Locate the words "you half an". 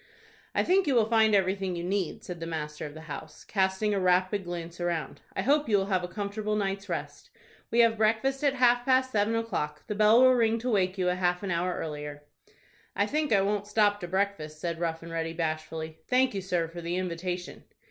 10.97-11.51